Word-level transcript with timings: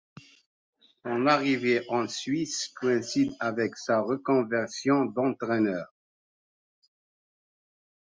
Son 1.03 1.27
arrivée 1.27 1.85
en 1.89 2.07
Suisse 2.07 2.69
coïncide 2.69 3.33
avec 3.39 3.75
sa 3.77 3.99
reconversion 4.01 5.05
d'entraîneur. 5.05 5.93